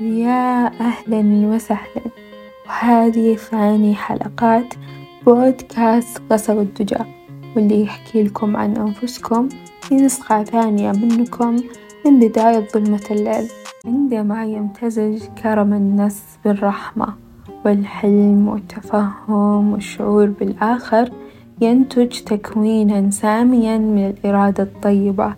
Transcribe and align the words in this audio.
يا 0.00 0.66
أهلا 0.66 1.46
وسهلا. 1.46 2.02
وهذه 2.66 3.34
ثاني 3.36 3.94
حلقات 3.94 4.74
بودكاست 5.26 6.22
قصر 6.30 6.60
الدجى 6.60 7.04
واللي 7.56 7.82
يحكي 7.82 8.22
لكم 8.22 8.56
عن 8.56 8.76
أنفسكم. 8.76 9.48
في 9.82 9.94
نسخة 9.94 10.44
ثانية 10.44 10.92
منكم 10.92 11.56
من 12.06 12.18
بداية 12.20 12.68
ظلمة 12.74 13.04
الليل. 13.10 13.48
عندما 13.86 14.44
يمتزج 14.44 15.22
كرم 15.42 15.72
النفس 15.72 16.38
بالرحمة 16.44 17.14
والحلم 17.64 18.48
والتفهم 18.48 19.72
والشعور 19.72 20.26
بالآخر 20.26 21.10
ينتج 21.60 22.20
تكوينا 22.20 23.10
ساميا 23.10 23.78
من 23.78 24.06
الإرادة 24.10 24.62
الطيبة 24.62 25.34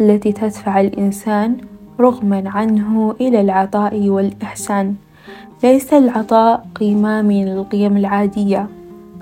التي 0.00 0.32
تدفع 0.32 0.80
الإنسان 0.80 1.56
رغمًا 2.00 2.42
عنه 2.46 3.14
إلى 3.20 3.40
العطاء 3.40 4.08
والإحسان، 4.08 4.94
ليس 5.64 5.92
العطاء 5.92 6.66
قيمة 6.74 7.22
من 7.22 7.48
القيم 7.48 7.96
العادية، 7.96 8.68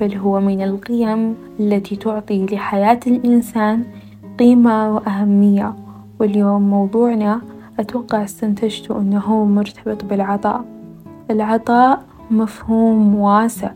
بل 0.00 0.16
هو 0.16 0.40
من 0.40 0.62
القيم 0.62 1.34
التي 1.60 1.96
تعطي 1.96 2.46
لحياة 2.46 3.00
الإنسان 3.06 3.84
قيمة 4.38 4.94
وأهمية، 4.94 5.74
واليوم 6.20 6.70
موضوعنا 6.70 7.40
أتوقع 7.78 8.24
استنتجتوا 8.24 9.00
أنه 9.00 9.44
مرتبط 9.44 10.04
بالعطاء، 10.04 10.64
العطاء 11.30 12.02
مفهوم 12.30 13.14
واسع 13.14 13.70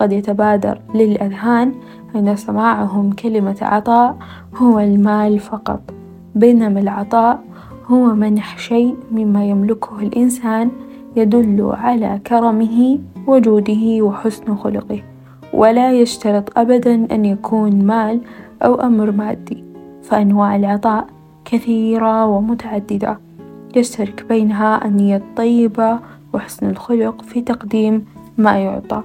قد 0.00 0.12
يتبادر 0.12 0.80
للأذهان 0.94 1.72
أن 2.16 2.36
سماعهم 2.36 3.12
كلمة 3.12 3.56
عطاء 3.62 4.16
هو 4.56 4.78
المال 4.78 5.38
فقط، 5.38 5.80
بينما 6.34 6.80
العطاء 6.80 7.40
هو 7.88 8.14
منح 8.14 8.58
شيء 8.58 8.96
مما 9.12 9.44
يملكه 9.44 9.98
الإنسان 9.98 10.70
يدل 11.16 11.72
على 11.72 12.20
كرمه 12.26 12.98
وجوده 13.26 14.02
وحسن 14.02 14.56
خلقه، 14.56 15.02
ولا 15.52 15.92
يشترط 15.92 16.58
أبدًا 16.58 17.06
أن 17.12 17.24
يكون 17.24 17.84
مال 17.84 18.20
أو 18.62 18.74
أمر 18.74 19.10
مادي، 19.10 19.64
فأنواع 20.02 20.56
العطاء 20.56 21.06
كثيرة 21.44 22.26
ومتعددة 22.26 23.18
يشترك 23.76 24.24
بينها 24.28 24.84
النية 24.84 25.16
الطيبة 25.16 25.98
وحسن 26.32 26.70
الخلق 26.70 27.22
في 27.22 27.40
تقديم 27.40 28.04
ما 28.38 28.58
يعطى، 28.58 29.02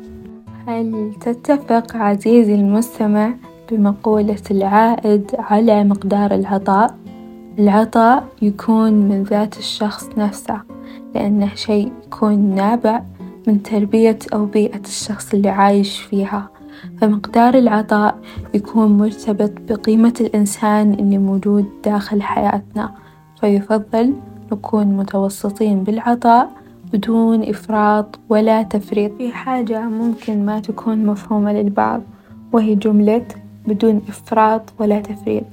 هل 0.68 1.12
تتفق 1.22 1.96
عزيزي 1.96 2.56
المستمع 2.56 3.34
بمقولة 3.72 4.42
العائد 4.52 5.32
على 5.40 5.84
مقدار 5.84 6.34
العطاء؟ 6.34 7.01
العطاء 7.60 8.28
يكون 8.42 8.94
من 8.94 9.24
ذات 9.24 9.58
الشخص 9.58 10.10
نفسه 10.18 10.62
لأنه 11.16 11.56
شيء 11.56 11.92
يكون 12.06 12.40
نابع 12.40 13.02
من 13.48 13.64
تربية 13.64 14.20
أو 14.34 14.46
بيئة 14.46 14.80
الشخص 14.80 15.34
اللي 15.34 15.50
عايش 15.50 16.00
فيها، 16.02 16.50
فمقدار 17.02 17.54
العطاء 17.54 18.18
يكون 18.54 18.98
مرتبط 18.98 19.52
بقيمة 19.70 20.14
الإنسان 20.22 20.94
اللي 20.94 21.18
موجود 21.18 21.66
داخل 21.86 22.22
حياتنا، 22.22 22.92
فيفظل 23.42 24.14
نكون 24.52 24.88
متوسطين 24.88 25.84
بالعطاء 25.84 26.52
بدون 26.94 27.44
إفراط 27.44 28.20
ولا 28.30 28.64
تفريط، 28.64 29.12
في 29.18 29.32
حاجة 29.32 29.82
ممكن 29.82 30.46
ما 30.46 30.60
تكون 30.60 31.06
مفهومة 31.06 31.54
للبعض 31.54 32.02
وهي 32.54 32.76
جملة 32.76 33.26
بدون 33.68 34.02
إفراط 34.10 34.74
ولا 34.80 35.00
تفريط. 35.00 35.46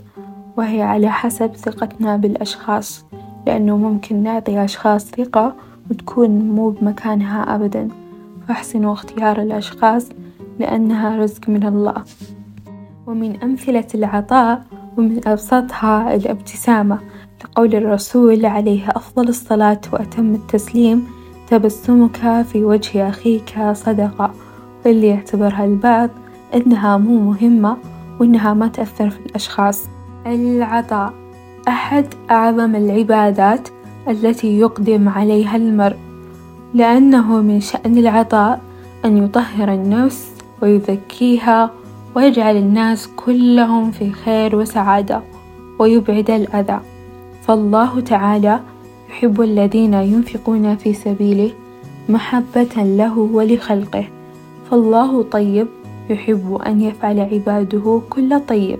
وهي 0.59 0.83
على 0.83 1.11
حسب 1.11 1.57
ثقتنا 1.57 2.17
بالأشخاص 2.17 3.05
لأنه 3.47 3.77
ممكن 3.77 4.23
نعطي 4.23 4.65
أشخاص 4.65 5.05
ثقة 5.05 5.55
وتكون 5.91 6.31
مو 6.31 6.71
بمكانها 6.71 7.55
أبدا. 7.55 7.89
فأحسنوا 8.49 8.93
اختيار 8.93 9.43
الأشخاص 9.43 10.09
لأنها 10.59 11.17
رزق 11.17 11.49
من 11.49 11.67
الله، 11.67 11.95
ومن 13.07 13.43
أمثلة 13.43 13.87
العطاء 13.95 14.63
ومن 14.97 15.29
أبسطها 15.29 16.15
الابتسامة. 16.15 16.99
لقول 17.45 17.75
الرسول 17.75 18.47
عليه 18.47 18.89
أفضل 18.89 19.29
الصلاة 19.29 19.81
وأتم 19.93 20.35
التسليم 20.35 21.07
تبسمك 21.49 22.43
في 22.43 22.65
وجه 22.65 23.09
أخيك 23.09 23.59
صدقة، 23.73 24.31
واللي 24.87 25.07
يعتبرها 25.07 25.65
البعض 25.65 26.11
إنها 26.55 26.97
مو 26.97 27.21
مهمة 27.21 27.77
وإنها 28.21 28.55
ما 28.55 28.69
تأثر 28.69 29.11
في 29.11 29.27
الأشخاص. 29.27 29.89
العطاء. 30.35 31.13
أحد 31.69 32.07
أعظم 32.31 32.77
العبادات 32.77 33.69
التي 34.09 34.59
يقدم 34.59 35.09
عليها 35.09 35.57
المرء، 35.57 35.97
لأنه 36.75 37.43
من 37.43 37.61
شأن 37.61 37.99
العطاء 37.99 38.61
أن 39.05 39.25
يطهر 39.25 39.73
النفس 39.75 40.33
ويزكيها 40.63 41.71
ويجعل 42.15 42.57
الناس 42.57 43.09
كلهم 43.17 43.91
في 43.91 44.13
خير 44.13 44.57
وسعادة 44.57 45.21
ويبعد 45.79 46.31
الأذى، 46.31 46.81
فالله 47.43 48.01
تعالى 48.01 48.61
يحب 49.11 49.41
الذين 49.41 49.95
ينفقون 49.95 50.77
في 50.77 50.93
سبيله 50.93 51.51
محبة 52.09 52.75
له 52.77 53.19
ولخلقه، 53.19 54.05
فالله 54.71 55.23
طيب 55.23 55.67
يحب 56.11 56.55
أن 56.67 56.81
يفعل 56.81 57.21
عباده 57.21 58.01
كل 58.11 58.41
طيب. 58.41 58.79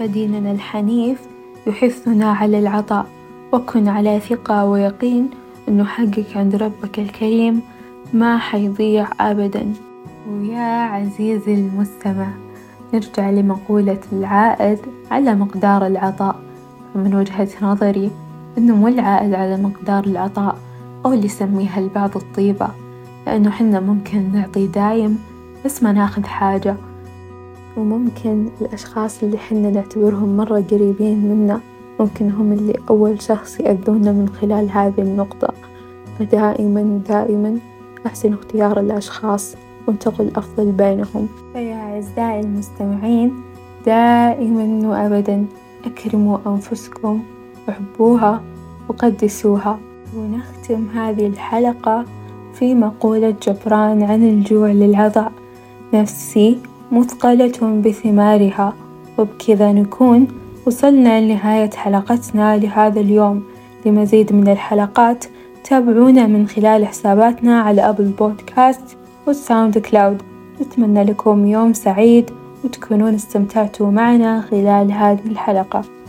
فديننا 0.00 0.52
الحنيف 0.52 1.18
يحثنا 1.66 2.32
على 2.32 2.58
العطاء. 2.58 3.06
وكن 3.52 3.88
على 3.88 4.20
ثقة 4.20 4.64
ويقين 4.64 5.30
أنه 5.68 5.84
حقك 5.84 6.36
عند 6.36 6.54
ربك 6.54 6.98
الكريم 6.98 7.60
ما 8.12 8.38
حيضيع 8.38 9.08
أبدا. 9.20 9.72
ويا 10.30 10.82
عزيزي 10.82 11.54
المستمع 11.54 12.28
نرجع 12.94 13.30
لمقولة 13.30 13.98
العائد 14.12 14.78
على 15.10 15.34
مقدار 15.34 15.86
العطاء. 15.86 16.36
من 16.94 17.14
وجهة 17.14 17.48
نظري 17.62 18.10
أنه 18.58 18.76
مو 18.76 18.88
العائد 18.88 19.34
على 19.34 19.56
مقدار 19.56 20.04
العطاء 20.04 20.58
أو 21.06 21.12
اللي 21.12 21.26
يسميها 21.26 21.78
البعض 21.78 22.16
الطيبة. 22.16 22.68
لأنه 23.26 23.50
حنا 23.50 23.80
ممكن 23.80 24.32
نعطي 24.32 24.66
دايم 24.66 25.18
بس 25.64 25.82
ما 25.82 25.92
ناخذ 25.92 26.24
حاجة. 26.24 26.76
وممكن 27.76 28.48
الأشخاص 28.60 29.22
اللي 29.22 29.38
حنا 29.38 29.70
نعتبرهم 29.70 30.36
مرة 30.36 30.64
قريبين 30.70 31.18
منا 31.28 31.60
ممكن 32.00 32.30
هم 32.30 32.52
اللي 32.52 32.74
أول 32.90 33.22
شخص 33.22 33.60
يأذونا 33.60 34.12
من 34.12 34.28
خلال 34.28 34.70
هذه 34.70 34.98
النقطة، 34.98 35.54
فدائما 36.18 37.00
دائما 37.08 37.58
أحسن 38.06 38.32
اختيار 38.32 38.80
الأشخاص 38.80 39.56
وانتقوا 39.86 40.26
الأفضل 40.26 40.72
بينهم، 40.72 41.28
فيا 41.52 41.74
أعزائي 41.74 42.40
المستمعين 42.40 43.34
دائما 43.86 44.88
وأبدا 44.88 45.44
أكرموا 45.84 46.38
أنفسكم 46.46 47.22
وحبوها 47.68 48.42
وقدسوها، 48.88 49.78
ونختم 50.16 50.86
هذه 50.94 51.26
الحلقة 51.26 52.04
في 52.54 52.74
مقولة 52.74 53.34
جبران 53.42 54.02
عن 54.02 54.22
الجوع 54.28 54.68
للعطاء 54.68 55.32
نفسي 55.94 56.58
مثقلة 56.92 57.80
بثمارها. 57.84 58.74
وبكذا 59.18 59.72
نكون 59.72 60.28
وصلنا 60.66 61.20
لنهاية 61.20 61.70
حلقتنا 61.70 62.56
لهذا 62.56 63.00
اليوم. 63.00 63.42
لمزيد 63.86 64.32
من 64.32 64.48
الحلقات 64.48 65.24
تابعونا 65.64 66.26
من 66.26 66.46
خلال 66.46 66.86
حساباتنا 66.86 67.60
على 67.60 67.88
Apple 67.88 68.04
Podcasts 68.04 68.96
وال 69.26 69.78
SoundCloud 69.78 70.22
نتمنى 70.60 71.04
لكم 71.04 71.46
يوم 71.46 71.72
سعيد 71.72 72.30
وتكونون 72.64 73.14
استمتعتوا 73.14 73.90
معنا 73.90 74.40
خلال 74.40 74.92
هذه 74.92 75.26
الحلقة. 75.26 75.99